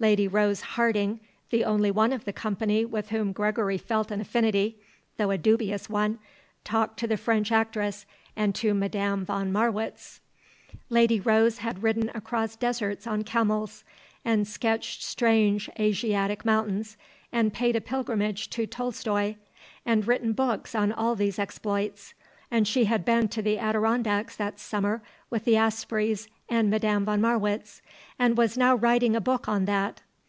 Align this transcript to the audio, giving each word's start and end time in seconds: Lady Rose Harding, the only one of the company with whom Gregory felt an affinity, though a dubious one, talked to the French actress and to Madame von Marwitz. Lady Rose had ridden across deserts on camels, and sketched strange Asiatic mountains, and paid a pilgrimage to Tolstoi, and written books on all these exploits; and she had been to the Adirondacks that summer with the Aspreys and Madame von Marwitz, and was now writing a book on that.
Lady 0.00 0.26
Rose 0.26 0.62
Harding, 0.62 1.20
the 1.50 1.62
only 1.64 1.88
one 1.92 2.12
of 2.12 2.24
the 2.24 2.32
company 2.32 2.84
with 2.84 3.10
whom 3.10 3.30
Gregory 3.30 3.78
felt 3.78 4.10
an 4.10 4.20
affinity, 4.20 4.76
though 5.16 5.30
a 5.30 5.38
dubious 5.38 5.88
one, 5.88 6.18
talked 6.64 6.98
to 6.98 7.06
the 7.06 7.16
French 7.16 7.52
actress 7.52 8.04
and 8.34 8.52
to 8.52 8.74
Madame 8.74 9.24
von 9.24 9.52
Marwitz. 9.52 10.18
Lady 10.88 11.20
Rose 11.20 11.58
had 11.58 11.84
ridden 11.84 12.10
across 12.16 12.56
deserts 12.56 13.06
on 13.06 13.22
camels, 13.22 13.84
and 14.24 14.48
sketched 14.48 15.04
strange 15.04 15.70
Asiatic 15.78 16.44
mountains, 16.44 16.96
and 17.30 17.54
paid 17.54 17.76
a 17.76 17.80
pilgrimage 17.80 18.50
to 18.50 18.66
Tolstoi, 18.66 19.36
and 19.86 20.08
written 20.08 20.32
books 20.32 20.74
on 20.74 20.90
all 20.90 21.14
these 21.14 21.38
exploits; 21.38 22.12
and 22.50 22.68
she 22.68 22.84
had 22.84 23.02
been 23.02 23.26
to 23.28 23.40
the 23.40 23.58
Adirondacks 23.58 24.36
that 24.36 24.60
summer 24.60 25.02
with 25.30 25.46
the 25.46 25.54
Aspreys 25.56 26.28
and 26.50 26.68
Madame 26.70 27.02
von 27.06 27.18
Marwitz, 27.18 27.80
and 28.18 28.36
was 28.36 28.58
now 28.58 28.74
writing 28.74 29.16
a 29.16 29.20
book 29.22 29.48
on 29.48 29.64
that. 29.64 30.02